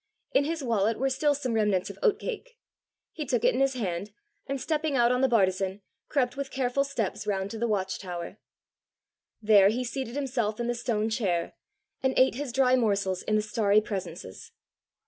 In 0.31 0.45
his 0.45 0.63
wallet 0.63 0.97
were 0.97 1.11
still 1.11 1.35
some 1.35 1.53
remnants 1.53 1.91
of 1.91 1.99
oat 2.01 2.17
cake! 2.17 2.57
He 3.11 3.23
took 3.23 3.45
it 3.45 3.53
in 3.53 3.61
his 3.61 3.75
hand, 3.75 4.09
and 4.47 4.59
stepping 4.59 4.95
out 4.95 5.11
on 5.11 5.21
the 5.21 5.27
bartizan, 5.27 5.83
crept 6.09 6.35
with 6.35 6.49
careful 6.49 6.83
steps 6.83 7.27
round 7.27 7.51
to 7.51 7.59
the 7.59 7.67
watch 7.67 7.99
tower. 7.99 8.39
There 9.43 9.69
he 9.69 9.83
seated 9.83 10.15
himself 10.15 10.59
in 10.59 10.65
the 10.65 10.73
stone 10.73 11.11
chair, 11.11 11.53
and 12.01 12.15
ate 12.17 12.33
his 12.33 12.51
dry 12.51 12.75
morsels 12.75 13.21
in 13.21 13.35
the 13.35 13.43
starry 13.43 13.79
presences. 13.79 14.51